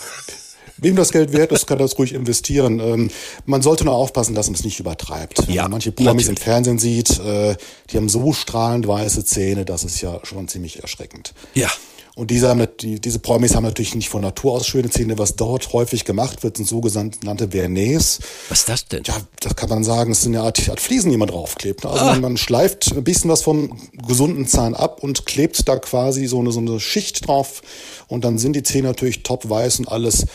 Wem 0.78 0.96
das 0.96 1.12
Geld 1.12 1.34
wert 1.34 1.52
ist, 1.52 1.68
kann 1.68 1.80
das 1.80 1.98
ruhig 1.98 2.14
investieren. 2.14 2.80
Ähm, 2.80 3.10
man 3.46 3.62
sollte 3.62 3.86
nur 3.86 3.96
aufpassen, 3.96 4.36
dass 4.36 4.48
man 4.48 4.56
es 4.56 4.64
nicht 4.64 4.80
übertreibt. 4.80 5.48
Wenn 5.48 5.56
ja, 5.56 5.64
man 5.64 5.72
manche 5.72 5.92
Promis 5.92 6.28
im 6.28 6.38
Fernsehen 6.38 6.80
sieht, 6.80 7.20
äh, 7.20 7.56
die 7.90 7.98
haben 7.98 8.10
so 8.10 8.34
strahlend 8.34 8.88
weiße 8.88 9.26
Zähne, 9.26 9.66
das 9.66 9.84
ist 9.84 10.02
ja 10.02 10.20
schon 10.24 10.48
ziemlich 10.48 10.82
erschreckend. 10.82 11.34
Ja. 11.54 11.70
Und 12.18 12.32
diese, 12.32 12.50
haben, 12.50 12.68
die, 12.82 13.00
diese 13.00 13.20
Promis 13.20 13.54
haben 13.54 13.64
natürlich 13.64 13.94
nicht 13.94 14.10
von 14.10 14.24
Natur 14.24 14.54
aus 14.54 14.66
schöne 14.66 14.90
Zähne. 14.90 15.20
Was 15.20 15.36
dort 15.36 15.72
häufig 15.72 16.04
gemacht 16.04 16.42
wird, 16.42 16.58
sind 16.58 16.68
sogenannte 16.68 17.50
Verniers. 17.50 18.18
Was 18.50 18.62
ist 18.62 18.70
das 18.70 18.86
denn? 18.88 19.04
Ja, 19.06 19.18
das 19.40 19.56
kann 19.56 19.70
man 19.70 19.84
sagen, 19.84 20.14
es 20.14 20.24
sind 20.24 20.36
eine 20.36 20.44
Art, 20.44 20.68
Art 20.68 20.80
Fliesen, 20.80 21.12
die 21.12 21.18
man 21.18 21.28
draufklebt. 21.28 21.86
Also 21.86 22.04
ah. 22.04 22.16
man 22.16 22.38
schleift 22.38 22.92
ein 22.92 23.04
bisschen 23.04 23.30
was 23.30 23.44
vom 23.44 23.80
gesunden 24.08 24.48
Zahn 24.48 24.74
ab 24.74 25.04
und 25.04 25.28
klebt 25.28 25.70
da 25.70 25.78
quasi 25.78 26.26
so 26.26 26.40
eine, 26.40 26.52
so 26.52 26.60
eine 26.60 26.80
Schicht 26.80 27.28
drauf. 27.28 27.62
Und 28.08 28.26
dann 28.26 28.40
sind 28.40 28.54
die 28.54 28.64
Zähne 28.64 28.88
natürlich 28.88 29.22
top 29.22 29.48
weiß 29.48 29.78
und 29.78 29.88
alles 29.88 30.26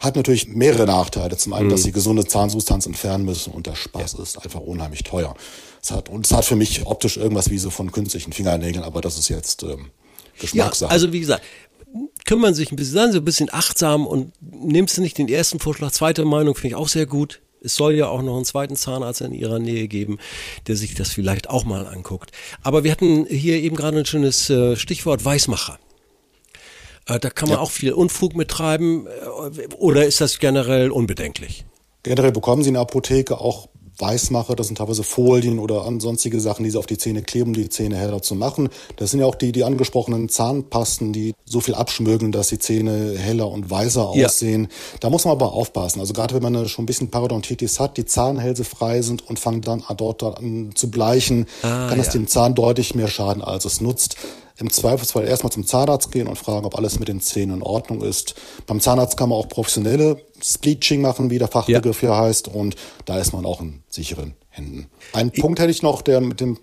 hat 0.00 0.16
natürlich 0.16 0.48
mehrere 0.48 0.86
Nachteile. 0.86 1.36
Zum 1.36 1.52
einen, 1.52 1.66
mhm. 1.66 1.70
dass 1.70 1.82
sie 1.82 1.92
gesunde 1.92 2.24
Zahnsubstanz 2.24 2.86
entfernen 2.86 3.24
müssen 3.24 3.52
und 3.52 3.66
der 3.66 3.76
Spaß 3.76 4.14
ja. 4.14 4.22
ist 4.22 4.42
einfach 4.42 4.60
unheimlich 4.60 5.04
teuer. 5.04 5.34
Es 5.82 5.90
hat, 5.90 6.08
und 6.08 6.26
es 6.26 6.32
hat 6.32 6.44
für 6.44 6.56
mich 6.56 6.86
optisch 6.86 7.18
irgendwas 7.18 7.50
wie 7.50 7.58
so 7.58 7.70
von 7.70 7.92
künstlichen 7.92 8.32
Fingernägeln, 8.32 8.84
aber 8.84 9.00
das 9.00 9.18
ist 9.18 9.28
jetzt 9.28 9.62
ähm, 9.62 9.90
Geschmackssache. 10.38 10.88
Ja, 10.88 10.92
also 10.92 11.12
wie 11.12 11.20
gesagt, 11.20 11.42
kümmern 12.24 12.54
sich 12.54 12.72
ein 12.72 12.76
bisschen, 12.76 12.94
seien 12.94 13.12
Sie 13.12 13.18
ein 13.18 13.24
bisschen 13.24 13.52
achtsam 13.52 14.06
und 14.06 14.32
nehmen 14.40 14.88
Sie 14.88 15.00
nicht 15.00 15.18
den 15.18 15.28
ersten 15.28 15.58
Vorschlag. 15.58 15.90
Zweite 15.92 16.24
Meinung 16.24 16.54
finde 16.54 16.68
ich 16.68 16.74
auch 16.74 16.88
sehr 16.88 17.06
gut. 17.06 17.40
Es 17.62 17.76
soll 17.76 17.94
ja 17.94 18.08
auch 18.08 18.22
noch 18.22 18.36
einen 18.36 18.46
zweiten 18.46 18.76
Zahnarzt 18.76 19.20
in 19.20 19.34
Ihrer 19.34 19.58
Nähe 19.58 19.86
geben, 19.86 20.18
der 20.66 20.76
sich 20.76 20.94
das 20.94 21.10
vielleicht 21.10 21.50
auch 21.50 21.64
mal 21.64 21.86
anguckt. 21.86 22.32
Aber 22.62 22.84
wir 22.84 22.90
hatten 22.90 23.26
hier 23.26 23.56
eben 23.56 23.76
gerade 23.76 23.98
ein 23.98 24.06
schönes 24.06 24.48
äh, 24.48 24.76
Stichwort 24.76 25.22
Weißmacher. 25.22 25.78
Äh, 27.10 27.18
da 27.18 27.30
kann 27.30 27.48
man 27.48 27.58
ja. 27.58 27.62
auch 27.62 27.70
viel 27.70 27.92
Unfug 27.92 28.34
mittreiben 28.36 29.06
äh, 29.06 29.74
oder 29.76 30.06
ist 30.06 30.20
das 30.20 30.38
generell 30.38 30.90
unbedenklich? 30.90 31.64
Generell 32.02 32.32
bekommen 32.32 32.62
Sie 32.62 32.68
in 32.68 32.74
der 32.74 32.82
Apotheke 32.82 33.40
auch 33.40 33.68
Weißmacher, 33.98 34.56
das 34.56 34.68
sind 34.68 34.78
teilweise 34.78 35.02
Folien 35.02 35.58
oder 35.58 35.86
sonstige 35.98 36.40
Sachen, 36.40 36.64
die 36.64 36.70
sie 36.70 36.78
auf 36.78 36.86
die 36.86 36.96
Zähne 36.96 37.22
kleben, 37.22 37.50
um 37.50 37.54
die 37.54 37.68
Zähne 37.68 37.96
heller 37.96 38.22
zu 38.22 38.34
machen. 38.34 38.70
Das 38.96 39.10
sind 39.10 39.20
ja 39.20 39.26
auch 39.26 39.34
die, 39.34 39.52
die 39.52 39.64
angesprochenen 39.64 40.30
Zahnpasten, 40.30 41.12
die 41.12 41.34
so 41.44 41.60
viel 41.60 41.74
abschmögen, 41.74 42.32
dass 42.32 42.48
die 42.48 42.58
Zähne 42.58 43.18
heller 43.18 43.48
und 43.48 43.70
weißer 43.70 44.08
aussehen. 44.08 44.62
Ja. 44.62 44.98
Da 45.00 45.10
muss 45.10 45.26
man 45.26 45.32
aber 45.32 45.52
aufpassen. 45.52 46.00
Also 46.00 46.14
gerade 46.14 46.34
wenn 46.34 46.42
man 46.42 46.68
schon 46.68 46.84
ein 46.84 46.86
bisschen 46.86 47.10
Parodontitis 47.10 47.78
hat, 47.78 47.96
die 47.96 48.06
Zahnhälse 48.06 48.64
frei 48.64 49.02
sind 49.02 49.28
und 49.28 49.38
fangen 49.38 49.60
dann 49.60 49.84
dort 49.96 50.22
an 50.22 50.70
zu 50.74 50.90
bleichen, 50.90 51.46
ah, 51.62 51.88
kann 51.88 51.98
das 51.98 52.08
ja. 52.08 52.12
dem 52.14 52.26
Zahn 52.26 52.54
deutlich 52.54 52.94
mehr 52.94 53.08
schaden, 53.08 53.42
als 53.42 53.64
es 53.66 53.80
nutzt 53.80 54.16
im 54.60 54.70
Zweifelsfall 54.70 55.26
erstmal 55.26 55.50
zum 55.52 55.66
Zahnarzt 55.66 56.12
gehen 56.12 56.28
und 56.28 56.36
fragen, 56.36 56.66
ob 56.66 56.76
alles 56.76 56.98
mit 56.98 57.08
den 57.08 57.20
Zähnen 57.20 57.56
in 57.56 57.62
Ordnung 57.62 58.02
ist. 58.02 58.34
Beim 58.66 58.78
Zahnarzt 58.78 59.16
kann 59.16 59.30
man 59.30 59.38
auch 59.38 59.48
professionelle 59.48 60.22
Bleaching 60.60 61.00
machen, 61.00 61.30
wie 61.30 61.38
der 61.38 61.48
Fachbegriff 61.48 62.02
ja. 62.02 62.10
hier 62.10 62.16
heißt, 62.18 62.48
und 62.48 62.76
da 63.06 63.18
ist 63.18 63.32
man 63.32 63.46
auch 63.46 63.60
in 63.60 63.82
sicheren 63.88 64.34
Händen. 64.50 64.88
Ein 65.12 65.30
ich 65.32 65.40
Punkt 65.40 65.60
hätte 65.60 65.70
ich 65.70 65.82
noch, 65.82 66.02
der 66.02 66.20
mit 66.20 66.40
dem 66.40 66.58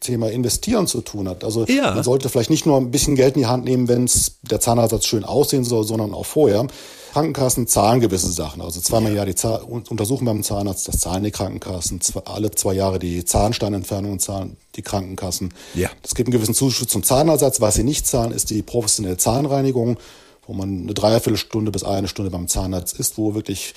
Thema 0.00 0.30
Investieren 0.30 0.86
zu 0.86 1.00
tun 1.00 1.28
hat. 1.28 1.42
Also 1.42 1.64
ja. 1.64 1.94
man 1.94 2.04
sollte 2.04 2.28
vielleicht 2.28 2.50
nicht 2.50 2.66
nur 2.66 2.76
ein 2.76 2.90
bisschen 2.90 3.16
Geld 3.16 3.36
in 3.36 3.42
die 3.42 3.46
Hand 3.46 3.64
nehmen, 3.64 3.88
wenn 3.88 4.04
es 4.04 4.38
der 4.42 4.60
Zahnersatz 4.60 5.06
schön 5.06 5.24
aussehen 5.24 5.64
soll, 5.64 5.84
sondern 5.84 6.12
auch 6.12 6.26
vorher. 6.26 6.66
Krankenkassen 7.12 7.66
zahlen 7.66 8.00
gewisse 8.00 8.30
Sachen. 8.30 8.60
Also 8.62 8.80
zweimal 8.80 9.10
im 9.10 9.16
Jahr 9.16 9.26
die 9.26 9.34
Zahn 9.34 9.62
untersuchen 9.62 10.24
beim 10.24 10.42
Zahnarzt, 10.42 10.88
das 10.88 10.98
zahlen 10.98 11.24
die 11.24 11.30
Krankenkassen. 11.30 12.00
Alle 12.24 12.50
zwei 12.50 12.74
Jahre 12.74 12.98
die 12.98 13.24
Zahnsteinentfernung 13.24 14.18
zahlen 14.18 14.56
die 14.76 14.82
Krankenkassen. 14.82 15.54
Ja. 15.74 15.90
Es 16.02 16.14
gibt 16.14 16.28
einen 16.28 16.32
gewissen 16.32 16.54
Zuschuss 16.54 16.88
zum 16.88 17.02
Zahnersatz. 17.02 17.60
Was 17.60 17.74
sie 17.74 17.84
nicht 17.84 18.06
zahlen, 18.06 18.32
ist 18.32 18.50
die 18.50 18.62
professionelle 18.62 19.16
Zahnreinigung, 19.16 19.98
wo 20.46 20.52
man 20.52 20.82
eine 20.82 20.94
Dreiviertelstunde 20.94 21.70
bis 21.70 21.84
eine 21.84 22.08
Stunde 22.08 22.30
beim 22.30 22.48
Zahnarzt 22.48 22.98
ist, 22.98 23.18
wo 23.18 23.34
wirklich 23.34 23.74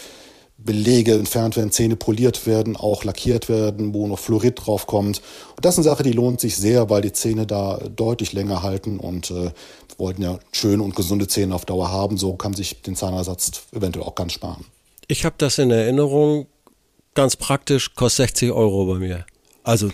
Belege 0.64 1.14
entfernt 1.14 1.58
werden, 1.58 1.72
Zähne 1.72 1.96
poliert 1.96 2.46
werden, 2.46 2.76
auch 2.76 3.04
lackiert 3.04 3.50
werden, 3.50 3.94
wo 3.94 4.08
noch 4.08 4.20
Fluorid 4.20 4.60
draufkommt. 4.64 5.22
Und 5.56 5.66
das 5.66 5.76
ist 5.76 5.80
eine 5.80 5.96
Sache, 5.96 6.04
die 6.04 6.12
lohnt 6.12 6.40
sich 6.40 6.56
sehr, 6.56 6.90
weil 6.90 7.02
die 7.02 7.14
Zähne 7.14 7.48
da 7.48 7.80
deutlich 7.96 8.34
länger 8.34 8.62
halten 8.62 9.00
und 9.00 9.32
äh, 9.32 9.52
wollten 9.98 10.21
ja 10.21 10.39
schöne 10.51 10.83
und 10.83 10.95
gesunde 10.95 11.27
Zähne 11.27 11.55
auf 11.55 11.65
Dauer 11.65 11.91
haben. 11.91 12.17
So 12.17 12.36
kann 12.36 12.53
sich 12.53 12.81
den 12.81 12.95
Zahnersatz 12.95 13.63
eventuell 13.71 14.05
auch 14.05 14.15
ganz 14.15 14.33
sparen. 14.33 14.65
Ich 15.07 15.25
habe 15.25 15.36
das 15.38 15.57
in 15.57 15.71
Erinnerung, 15.71 16.48
ganz 17.13 17.36
praktisch, 17.36 17.95
kostet 17.95 18.29
60 18.29 18.51
Euro 18.51 18.86
bei 18.86 19.00
mir. 19.00 19.25
Also 19.63 19.89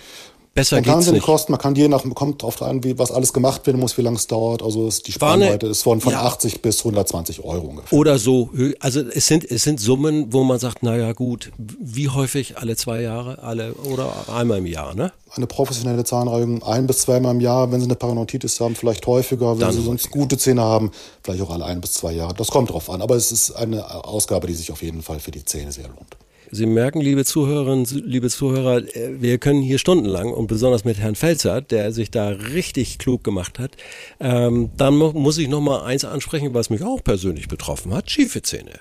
Besser 0.58 0.76
man 0.76 0.84
kann 0.84 1.12
nicht. 1.12 1.22
Kosten, 1.22 1.52
man 1.52 1.60
kann 1.60 1.74
je 1.76 1.86
nach, 1.86 2.02
kommt 2.14 2.42
drauf 2.42 2.60
an, 2.62 2.82
wie, 2.82 2.98
was 2.98 3.12
alles 3.12 3.32
gemacht 3.32 3.64
werden 3.66 3.80
muss, 3.80 3.96
wie 3.96 4.02
lange 4.02 4.16
es 4.16 4.26
dauert. 4.26 4.60
Also 4.62 4.88
ist 4.88 5.06
die 5.06 5.12
Spannweite 5.12 5.68
ist 5.68 5.82
von, 5.82 6.00
von 6.00 6.12
ja. 6.12 6.22
80 6.22 6.62
bis 6.62 6.80
120 6.80 7.44
Euro 7.44 7.68
ungefähr. 7.68 7.96
Oder 7.96 8.18
so. 8.18 8.50
Also 8.80 9.00
es 9.00 9.28
sind, 9.28 9.48
es 9.48 9.62
sind 9.62 9.78
Summen, 9.78 10.32
wo 10.32 10.42
man 10.42 10.58
sagt, 10.58 10.82
naja 10.82 11.12
gut, 11.12 11.52
wie 11.58 12.08
häufig? 12.08 12.58
Alle 12.58 12.74
zwei 12.74 13.02
Jahre? 13.02 13.40
Alle 13.42 13.74
oder 13.74 14.12
einmal 14.34 14.58
im 14.58 14.66
Jahr, 14.66 14.94
ne? 14.94 15.12
Eine 15.30 15.46
professionelle 15.46 16.02
Zahnreinigung 16.02 16.62
ein 16.62 16.86
bis 16.86 16.98
zweimal 16.98 17.34
im 17.34 17.40
Jahr, 17.40 17.70
wenn 17.70 17.80
Sie 17.80 17.86
eine 17.86 17.94
Parodontitis 17.94 18.58
haben, 18.60 18.74
vielleicht 18.74 19.06
häufiger, 19.06 19.52
wenn 19.52 19.60
Dann 19.60 19.72
Sie 19.72 19.82
sonst 19.82 20.10
gute 20.10 20.38
Zähne 20.38 20.62
haben, 20.62 20.90
vielleicht 21.22 21.42
auch 21.42 21.50
alle 21.50 21.66
ein 21.66 21.80
bis 21.80 21.92
zwei 21.92 22.12
Jahre. 22.12 22.34
Das 22.34 22.48
kommt 22.48 22.70
drauf 22.70 22.90
an. 22.90 23.00
Aber 23.00 23.14
es 23.14 23.30
ist 23.30 23.52
eine 23.52 24.04
Ausgabe, 24.04 24.48
die 24.48 24.54
sich 24.54 24.72
auf 24.72 24.82
jeden 24.82 25.02
Fall 25.02 25.20
für 25.20 25.30
die 25.30 25.44
Zähne 25.44 25.70
sehr 25.70 25.86
lohnt. 25.86 26.16
Sie 26.50 26.66
merken, 26.66 27.00
liebe 27.00 27.24
Zuhörerinnen, 27.24 27.84
liebe 28.04 28.30
Zuhörer, 28.30 28.78
äh, 28.78 29.20
wir 29.20 29.38
können 29.38 29.62
hier 29.62 29.78
stundenlang 29.78 30.32
und 30.32 30.46
besonders 30.46 30.84
mit 30.84 30.98
Herrn 30.98 31.14
Felzer, 31.14 31.60
der 31.60 31.92
sich 31.92 32.10
da 32.10 32.28
richtig 32.28 32.98
klug 32.98 33.24
gemacht 33.24 33.58
hat, 33.58 33.72
ähm, 34.20 34.70
dann 34.76 34.96
muss 34.96 35.38
ich 35.38 35.48
noch 35.48 35.60
mal 35.60 35.82
eins 35.82 36.04
ansprechen, 36.04 36.54
was 36.54 36.70
mich 36.70 36.82
auch 36.82 37.02
persönlich 37.02 37.48
betroffen 37.48 37.94
hat: 37.94 38.10
schiefe 38.10 38.42
Zähne. 38.42 38.80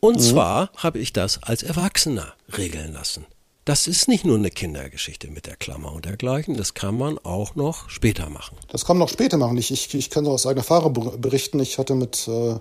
Und 0.00 0.16
mhm. 0.16 0.20
zwar 0.20 0.70
habe 0.76 0.98
ich 0.98 1.12
das 1.12 1.42
als 1.42 1.62
Erwachsener 1.62 2.34
regeln 2.56 2.92
lassen. 2.92 3.26
Das 3.64 3.88
ist 3.88 4.06
nicht 4.06 4.24
nur 4.24 4.38
eine 4.38 4.50
Kindergeschichte 4.50 5.28
mit 5.28 5.46
der 5.46 5.56
Klammer 5.56 5.92
und 5.92 6.04
dergleichen, 6.04 6.56
das 6.56 6.74
kann 6.74 6.96
man 6.96 7.18
auch 7.18 7.56
noch 7.56 7.90
später 7.90 8.30
machen. 8.30 8.56
Das 8.68 8.84
kann 8.84 8.96
man 8.96 9.06
noch 9.06 9.12
später 9.12 9.38
machen. 9.38 9.56
Ich, 9.58 9.72
ich, 9.72 9.92
ich 9.92 10.08
kann 10.08 10.24
aus 10.26 10.46
eigener 10.46 10.60
Erfahrung 10.60 11.20
berichten. 11.20 11.58
Ich 11.58 11.78
hatte 11.78 11.94
mit 11.96 12.28
äh 12.28 12.56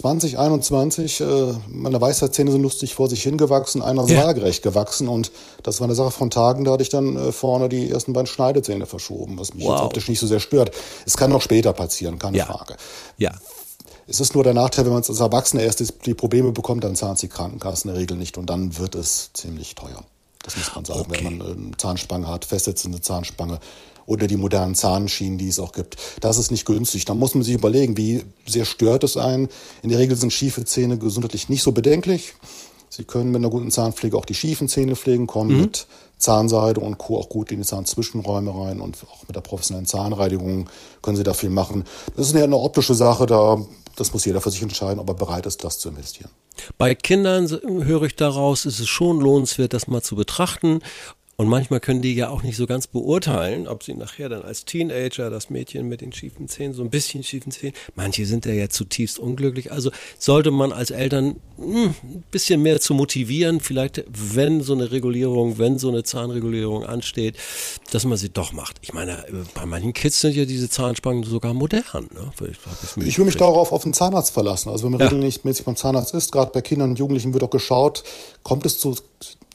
2021, 0.00 1.20
äh, 1.20 1.24
meine 1.68 2.00
Weisheitszähne 2.00 2.50
sind 2.50 2.62
lustig 2.62 2.94
vor 2.94 3.08
sich 3.08 3.22
hingewachsen, 3.22 3.82
einer 3.82 4.06
ja. 4.06 4.24
waagerecht 4.24 4.62
gewachsen 4.62 5.08
und 5.08 5.30
das 5.62 5.80
war 5.80 5.86
eine 5.86 5.94
Sache 5.94 6.10
von 6.10 6.30
Tagen, 6.30 6.64
da 6.64 6.72
hatte 6.72 6.82
ich 6.82 6.88
dann 6.88 7.16
äh, 7.16 7.32
vorne 7.32 7.68
die 7.68 7.90
ersten 7.90 8.14
beiden 8.14 8.26
Schneidezähne 8.26 8.86
verschoben, 8.86 9.38
was 9.38 9.52
mich 9.52 9.64
wow. 9.64 9.74
jetzt 9.74 9.82
optisch 9.82 10.08
nicht 10.08 10.18
so 10.18 10.26
sehr 10.26 10.40
stört. 10.40 10.70
Es 11.04 11.18
kann 11.18 11.30
noch 11.30 11.42
später 11.42 11.74
passieren, 11.74 12.18
keine 12.18 12.38
ja. 12.38 12.46
Frage. 12.46 12.76
Ja. 13.18 13.32
Es 14.06 14.20
ist 14.20 14.34
nur 14.34 14.42
der 14.42 14.54
Nachteil, 14.54 14.86
wenn 14.86 14.92
man 14.92 15.02
als 15.02 15.20
Erwachsener 15.20 15.62
erst 15.62 15.84
die 16.06 16.14
Probleme 16.14 16.50
bekommt, 16.50 16.82
dann 16.82 16.96
zahlt 16.96 17.20
die 17.20 17.28
Krankenkasse 17.28 17.86
in 17.86 17.94
der 17.94 18.00
Regel 18.00 18.16
nicht 18.16 18.38
und 18.38 18.46
dann 18.48 18.78
wird 18.78 18.94
es 18.94 19.30
ziemlich 19.34 19.74
teuer. 19.74 20.02
Das 20.42 20.56
muss 20.56 20.74
man 20.74 20.84
sagen, 20.86 21.00
okay. 21.00 21.24
wenn 21.24 21.38
man 21.38 21.46
eine 21.46 21.76
Zahnspange 21.76 22.26
hat, 22.26 22.46
festsetzende 22.46 23.02
Zahnspange 23.02 23.60
oder 24.06 24.26
die 24.26 24.36
modernen 24.36 24.74
Zahnschienen, 24.74 25.38
die 25.38 25.48
es 25.48 25.58
auch 25.58 25.72
gibt. 25.72 25.96
Das 26.20 26.38
ist 26.38 26.50
nicht 26.50 26.64
günstig. 26.64 27.04
Da 27.04 27.14
muss 27.14 27.34
man 27.34 27.44
sich 27.44 27.54
überlegen, 27.54 27.96
wie 27.96 28.22
sehr 28.46 28.64
stört 28.64 29.04
es 29.04 29.16
einen. 29.16 29.48
In 29.82 29.90
der 29.90 29.98
Regel 29.98 30.16
sind 30.16 30.32
schiefe 30.32 30.64
Zähne 30.64 30.98
gesundheitlich 30.98 31.48
nicht 31.48 31.62
so 31.62 31.72
bedenklich. 31.72 32.34
Sie 32.88 33.04
können 33.04 33.30
mit 33.30 33.38
einer 33.38 33.50
guten 33.50 33.70
Zahnpflege 33.70 34.16
auch 34.16 34.24
die 34.24 34.34
schiefen 34.34 34.68
Zähne 34.68 34.96
pflegen, 34.96 35.28
kommen 35.28 35.54
mhm. 35.54 35.60
mit 35.60 35.86
Zahnseide 36.18 36.80
und 36.80 36.98
Co. 36.98 37.18
auch 37.18 37.28
gut 37.28 37.52
in 37.52 37.60
die 37.60 37.66
Zahnzwischenräume 37.66 38.52
rein 38.52 38.80
und 38.80 38.98
auch 39.10 39.26
mit 39.26 39.36
der 39.36 39.40
professionellen 39.40 39.86
Zahnreinigung 39.86 40.68
können 41.00 41.16
Sie 41.16 41.22
da 41.22 41.32
viel 41.32 41.50
machen. 41.50 41.84
Das 42.16 42.26
ist 42.26 42.36
eine 42.36 42.56
optische 42.56 42.94
Sache, 42.94 43.26
da 43.26 43.64
das 43.96 44.12
muss 44.12 44.24
jeder 44.24 44.40
für 44.40 44.50
sich 44.50 44.62
entscheiden, 44.62 44.98
ob 44.98 45.08
er 45.08 45.14
bereit 45.14 45.46
ist, 45.46 45.62
das 45.62 45.78
zu 45.78 45.90
investieren. 45.90 46.30
Bei 46.78 46.94
Kindern 46.94 47.48
höre 47.48 48.04
ich 48.04 48.16
daraus, 48.16 48.64
ist 48.64 48.80
es 48.80 48.88
schon 48.88 49.20
lohnenswert, 49.20 49.72
das 49.72 49.88
mal 49.88 50.02
zu 50.02 50.16
betrachten. 50.16 50.80
Und 51.40 51.48
manchmal 51.48 51.80
können 51.80 52.02
die 52.02 52.14
ja 52.14 52.28
auch 52.28 52.42
nicht 52.42 52.58
so 52.58 52.66
ganz 52.66 52.86
beurteilen, 52.86 53.66
ob 53.66 53.82
sie 53.82 53.94
nachher 53.94 54.28
dann 54.28 54.42
als 54.42 54.66
Teenager, 54.66 55.30
das 55.30 55.48
Mädchen 55.48 55.88
mit 55.88 56.02
den 56.02 56.12
schiefen 56.12 56.48
Zähnen, 56.48 56.74
so 56.74 56.82
ein 56.82 56.90
bisschen 56.90 57.22
schiefen 57.22 57.50
Zähnen, 57.50 57.72
manche 57.94 58.26
sind 58.26 58.44
ja 58.44 58.52
jetzt 58.52 58.74
zutiefst 58.76 59.18
unglücklich. 59.18 59.72
Also 59.72 59.90
sollte 60.18 60.50
man 60.50 60.70
als 60.70 60.90
Eltern 60.90 61.36
mh, 61.56 61.64
hm, 61.64 61.94
ein 62.02 62.24
bisschen 62.30 62.60
mehr 62.60 62.78
zu 62.78 62.92
motivieren, 62.92 63.60
vielleicht 63.60 64.04
wenn 64.10 64.60
so 64.60 64.74
eine 64.74 64.92
Regulierung, 64.92 65.56
wenn 65.56 65.78
so 65.78 65.88
eine 65.88 66.02
Zahnregulierung 66.02 66.84
ansteht, 66.84 67.36
dass 67.90 68.04
man 68.04 68.18
sie 68.18 68.28
doch 68.28 68.52
macht. 68.52 68.76
Ich 68.82 68.92
meine, 68.92 69.24
bei 69.54 69.64
manchen 69.64 69.94
Kids 69.94 70.20
sind 70.20 70.36
ja 70.36 70.44
diese 70.44 70.68
Zahnspangen 70.68 71.24
sogar 71.24 71.54
modern. 71.54 72.10
Ne? 72.12 72.30
Ich, 72.50 73.06
ich 73.06 73.18
will 73.18 73.24
mich 73.24 73.38
darauf 73.38 73.72
auf 73.72 73.84
den 73.84 73.94
Zahnarzt 73.94 74.34
verlassen. 74.34 74.68
Also 74.68 74.84
wenn 74.84 74.92
man 74.92 75.00
ja. 75.00 75.08
regelmäßig 75.08 75.64
beim 75.64 75.76
Zahnarzt 75.76 76.12
ist, 76.12 76.32
gerade 76.32 76.50
bei 76.52 76.60
Kindern 76.60 76.90
und 76.90 76.98
Jugendlichen 76.98 77.32
wird 77.32 77.42
auch 77.44 77.48
geschaut, 77.48 78.04
kommt 78.42 78.66
es 78.66 78.78
zu 78.78 78.94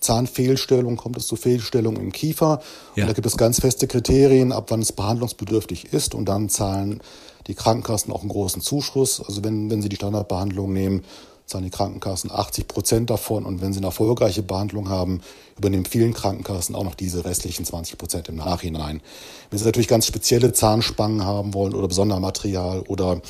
Zahnfehlstellung, 0.06 0.96
kommt 0.98 1.18
es 1.18 1.28
zu 1.28 1.36
Fehlstellungen 1.36 2.02
im 2.02 2.12
Kiefer. 2.12 2.62
Ja. 2.96 3.04
Und 3.04 3.10
da 3.10 3.14
gibt 3.14 3.28
es 3.28 3.38
ganz 3.38 3.60
feste 3.60 3.88
Kriterien, 3.88 4.52
ab 4.52 4.66
wann 4.70 4.82
es 4.82 4.92
behandlungsbedürftig 4.92 5.94
ist. 5.94 6.16
Und 6.16 6.26
dann 6.26 6.50
zahlen 6.50 7.02
die 7.48 7.56
Krankenkassen 7.56 8.14
auch 8.14 8.22
einen 8.22 8.30
großen 8.30 8.62
Zuschuss. 8.62 9.22
Also 9.22 9.44
wenn, 9.44 9.70
wenn 9.70 9.82
Sie 9.82 9.90
die 9.90 9.96
Standardbehandlung 9.96 10.72
nehmen, 10.72 11.04
zahlen 11.46 11.64
die 11.64 11.70
Krankenkassen 11.70 12.32
80 12.32 12.68
Prozent 12.68 13.10
davon. 13.10 13.46
Und 13.46 13.62
wenn 13.62 13.74
Sie 13.74 13.78
eine 13.78 13.88
erfolgreiche 13.88 14.42
Behandlung 14.42 14.90
haben, 14.90 15.22
übernehmen 15.58 15.86
vielen 15.86 16.14
Krankenkassen 16.14 16.76
auch 16.76 16.84
noch 16.84 16.96
diese 16.96 17.26
restlichen 17.26 17.66
20 17.66 17.98
Prozent 17.98 18.30
im 18.30 18.36
Nachhinein. 18.36 19.02
Wenn 19.50 19.60
Sie 19.60 19.66
natürlich 19.66 19.88
ganz 19.88 20.08
spezielle 20.08 20.54
Zahnspangen 20.54 21.24
haben 21.24 21.54
wollen 21.54 21.76
oder 21.76 21.88
Besondermaterial 21.88 22.82
oder 22.82 23.22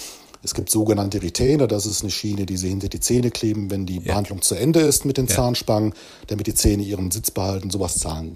es 0.46 0.54
gibt 0.54 0.70
sogenannte 0.70 1.24
Retainer, 1.24 1.66
das 1.66 1.88
ist 1.88 2.04
eine 2.04 2.12
Schiene, 2.12 2.46
die 2.46 2.58
sie 2.58 2.70
hinter 2.70 2.88
die 2.88 3.00
Zähne 3.00 3.32
kleben, 3.32 3.72
wenn 3.72 3.88
die 3.88 3.96
ja. 3.96 4.02
Behandlung 4.02 4.44
zu 4.44 4.54
Ende 4.54 4.80
ist 4.82 5.04
mit 5.04 5.18
den 5.18 5.26
ja. 5.26 5.36
Zahnspangen, 5.36 5.94
damit 6.28 6.46
die 6.46 6.54
Zähne 6.54 6.84
ihren 6.84 7.10
Sitz 7.10 7.32
behalten. 7.32 7.72
Sowas 7.72 7.98
zahlen 7.98 8.36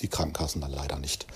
die 0.00 0.06
Krankenkassen 0.06 0.60
dann 0.60 0.70
leider 0.70 1.00
nicht. 1.00 1.26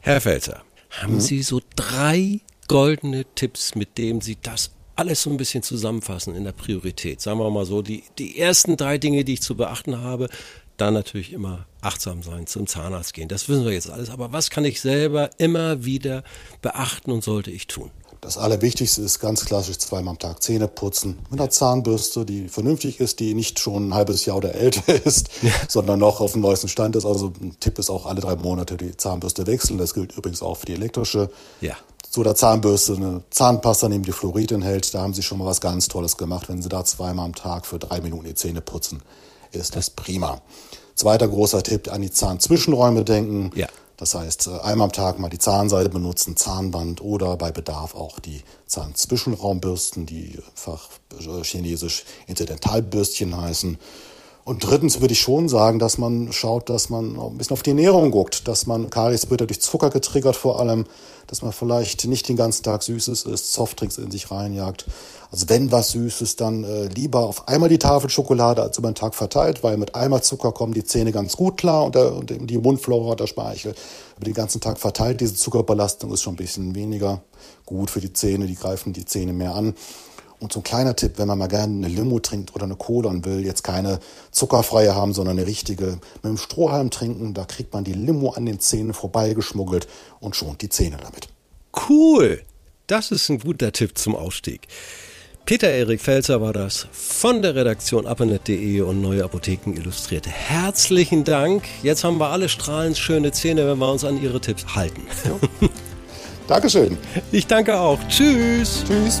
Herr 0.00 0.20
Felzer, 0.20 0.62
haben 0.90 1.14
mhm. 1.14 1.20
Sie 1.20 1.42
so 1.42 1.60
drei 1.76 2.40
goldene 2.66 3.24
Tipps, 3.36 3.76
mit 3.76 3.96
denen 3.96 4.20
Sie 4.20 4.36
das 4.42 4.72
alles 4.96 5.22
so 5.22 5.30
ein 5.30 5.36
bisschen 5.36 5.62
zusammenfassen 5.62 6.34
in 6.34 6.42
der 6.42 6.52
Priorität? 6.52 7.20
Sagen 7.20 7.38
wir 7.38 7.48
mal 7.50 7.64
so, 7.64 7.80
die, 7.80 8.02
die 8.18 8.38
ersten 8.38 8.76
drei 8.76 8.98
Dinge, 8.98 9.24
die 9.24 9.34
ich 9.34 9.42
zu 9.42 9.56
beachten 9.56 10.00
habe, 10.00 10.28
dann 10.76 10.94
natürlich 10.94 11.32
immer 11.32 11.66
achtsam 11.80 12.22
sein, 12.22 12.46
zum 12.46 12.66
Zahnarzt 12.66 13.14
gehen. 13.14 13.28
Das 13.28 13.48
wissen 13.48 13.64
wir 13.64 13.72
jetzt 13.72 13.90
alles. 13.90 14.10
Aber 14.10 14.32
was 14.32 14.50
kann 14.50 14.64
ich 14.64 14.80
selber 14.80 15.30
immer 15.38 15.84
wieder 15.84 16.24
beachten 16.60 17.12
und 17.12 17.22
sollte 17.22 17.50
ich 17.50 17.66
tun? 17.66 17.90
Das 18.20 18.36
Allerwichtigste 18.36 19.00
ist 19.00 19.18
ganz 19.18 19.46
klassisch 19.46 19.78
zweimal 19.78 20.12
am 20.12 20.18
Tag 20.18 20.42
Zähne 20.42 20.68
putzen 20.68 21.18
mit 21.30 21.40
einer 21.40 21.48
Zahnbürste, 21.48 22.26
die 22.26 22.48
vernünftig 22.48 23.00
ist, 23.00 23.18
die 23.18 23.32
nicht 23.32 23.58
schon 23.58 23.88
ein 23.88 23.94
halbes 23.94 24.26
Jahr 24.26 24.36
oder 24.36 24.54
älter 24.54 24.94
ist, 25.06 25.30
ja. 25.40 25.50
sondern 25.68 25.98
noch 25.98 26.20
auf 26.20 26.32
dem 26.32 26.42
neuesten 26.42 26.68
Stand 26.68 26.96
ist. 26.96 27.06
Also 27.06 27.32
ein 27.40 27.56
Tipp 27.60 27.78
ist 27.78 27.88
auch 27.88 28.04
alle 28.04 28.20
drei 28.20 28.36
Monate 28.36 28.76
die 28.76 28.94
Zahnbürste 28.94 29.46
wechseln. 29.46 29.78
Das 29.78 29.94
gilt 29.94 30.16
übrigens 30.16 30.42
auch 30.42 30.56
für 30.56 30.66
die 30.66 30.74
elektrische. 30.74 31.30
Ja. 31.62 31.76
Zu 32.10 32.22
der 32.22 32.34
Zahnbürste 32.34 32.94
eine 32.94 33.22
Zahnpasta 33.30 33.88
nehmen, 33.88 34.04
die 34.04 34.12
Fluorid 34.12 34.52
enthält. 34.52 34.92
Da 34.92 35.00
haben 35.00 35.14
Sie 35.14 35.22
schon 35.22 35.38
mal 35.38 35.46
was 35.46 35.62
ganz 35.62 35.88
Tolles 35.88 36.18
gemacht. 36.18 36.48
Wenn 36.48 36.60
Sie 36.60 36.68
da 36.68 36.84
zweimal 36.84 37.24
am 37.24 37.34
Tag 37.34 37.66
für 37.66 37.78
drei 37.78 38.00
Minuten 38.02 38.24
die 38.24 38.34
Zähne 38.34 38.60
putzen, 38.60 39.00
ist 39.52 39.76
das 39.76 39.88
prima. 39.90 40.42
Zweiter 40.94 41.28
großer 41.28 41.62
Tipp, 41.62 41.90
an 41.90 42.02
die 42.02 42.10
Zahnzwischenräume 42.10 43.04
denken. 43.04 43.50
Ja. 43.54 43.68
Das 44.00 44.14
heißt, 44.14 44.46
äh, 44.46 44.60
einmal 44.60 44.86
am 44.86 44.92
Tag 44.92 45.18
mal 45.18 45.28
die 45.28 45.38
Zahnseide 45.38 45.90
benutzen, 45.90 46.34
Zahnband 46.34 47.02
oder 47.02 47.36
bei 47.36 47.52
Bedarf 47.52 47.94
auch 47.94 48.18
die 48.18 48.42
Zahnzwischenraumbürsten, 48.66 50.06
die 50.06 50.38
fachchinesisch 50.54 52.04
Incidentalbürstchen 52.26 53.36
heißen. 53.36 53.78
Und 54.44 54.64
drittens 54.64 55.00
würde 55.00 55.12
ich 55.12 55.20
schon 55.20 55.48
sagen, 55.48 55.78
dass 55.78 55.98
man 55.98 56.32
schaut, 56.32 56.70
dass 56.70 56.88
man 56.88 57.18
ein 57.18 57.36
bisschen 57.36 57.54
auf 57.54 57.62
die 57.62 57.70
Ernährung 57.70 58.10
guckt, 58.10 58.48
dass 58.48 58.66
man 58.66 58.90
Karies 58.90 59.28
wird 59.30 59.42
ja 59.42 59.46
durch 59.46 59.60
Zucker 59.60 59.90
getriggert 59.90 60.34
vor 60.34 60.58
allem, 60.58 60.86
dass 61.26 61.42
man 61.42 61.52
vielleicht 61.52 62.06
nicht 62.06 62.28
den 62.28 62.36
ganzen 62.36 62.64
Tag 62.64 62.82
Süßes 62.82 63.24
isst, 63.24 63.52
Softdrinks 63.52 63.98
in 63.98 64.10
sich 64.10 64.30
reinjagt. 64.30 64.86
Also 65.30 65.48
wenn 65.48 65.70
was 65.70 65.90
Süßes, 65.90 66.34
dann 66.34 66.64
äh, 66.64 66.86
lieber 66.86 67.20
auf 67.20 67.46
einmal 67.46 67.68
die 67.68 67.78
Tafel 67.78 68.10
Schokolade 68.10 68.62
als 68.62 68.78
über 68.78 68.90
den 68.90 68.96
Tag 68.96 69.14
verteilt, 69.14 69.62
weil 69.62 69.76
mit 69.76 69.94
einmal 69.94 70.22
Zucker 70.22 70.50
kommen 70.50 70.74
die 70.74 70.84
Zähne 70.84 71.12
ganz 71.12 71.36
gut 71.36 71.56
klar 71.56 71.84
und, 71.84 71.94
der, 71.94 72.12
und 72.14 72.30
die 72.30 72.58
Mundflora 72.58 73.14
der 73.14 73.28
Speichel. 73.28 73.74
Über 74.16 74.24
den 74.24 74.34
ganzen 74.34 74.60
Tag 74.60 74.78
verteilt, 74.78 75.20
diese 75.20 75.36
Zuckerbelastung 75.36 76.12
ist 76.12 76.22
schon 76.22 76.34
ein 76.34 76.36
bisschen 76.36 76.74
weniger 76.74 77.22
gut 77.64 77.90
für 77.90 78.00
die 78.00 78.12
Zähne, 78.12 78.46
die 78.46 78.56
greifen 78.56 78.92
die 78.92 79.04
Zähne 79.04 79.32
mehr 79.32 79.54
an. 79.54 79.74
Und 80.40 80.52
so 80.52 80.60
ein 80.60 80.62
kleiner 80.62 80.96
Tipp, 80.96 81.12
wenn 81.16 81.28
man 81.28 81.38
mal 81.38 81.48
gerne 81.48 81.86
eine 81.86 81.94
Limo 81.94 82.18
trinkt 82.18 82.54
oder 82.54 82.64
eine 82.64 82.76
Cola 82.76 83.10
und 83.10 83.26
will 83.26 83.44
jetzt 83.44 83.62
keine 83.62 84.00
zuckerfreie 84.30 84.94
haben, 84.94 85.12
sondern 85.12 85.38
eine 85.38 85.46
richtige 85.46 85.84
mit 85.84 86.24
einem 86.24 86.38
Strohhalm 86.38 86.90
trinken, 86.90 87.34
da 87.34 87.44
kriegt 87.44 87.74
man 87.74 87.84
die 87.84 87.92
Limo 87.92 88.30
an 88.30 88.46
den 88.46 88.58
Zähnen 88.58 88.94
vorbeigeschmuggelt 88.94 89.86
und 90.18 90.34
schont 90.34 90.62
die 90.62 90.70
Zähne 90.70 90.96
damit. 90.96 91.28
Cool! 91.88 92.42
Das 92.86 93.10
ist 93.10 93.28
ein 93.28 93.38
guter 93.38 93.70
Tipp 93.70 93.96
zum 93.98 94.16
Ausstieg. 94.16 94.66
Peter-Erik 95.44 96.00
Felzer 96.00 96.40
war 96.40 96.52
das 96.52 96.86
von 96.92 97.42
der 97.42 97.54
Redaktion 97.54 98.06
aponet.de 98.06 98.80
und 98.82 99.00
Neue 99.00 99.24
Apotheken 99.24 99.72
Illustrierte. 99.74 100.30
Herzlichen 100.30 101.24
Dank. 101.24 101.64
Jetzt 101.82 102.04
haben 102.04 102.18
wir 102.18 102.28
alle 102.28 102.48
strahlend 102.48 102.96
schöne 102.96 103.32
Zähne, 103.32 103.66
wenn 103.66 103.78
wir 103.78 103.90
uns 103.90 104.04
an 104.04 104.22
Ihre 104.22 104.40
Tipps 104.40 104.74
halten. 104.74 105.02
Ja. 105.24 105.68
Dankeschön. 106.46 106.98
Ich 107.30 107.46
danke 107.46 107.78
auch. 107.78 107.98
Tschüss. 108.08 108.84
Tschüss. 108.86 109.20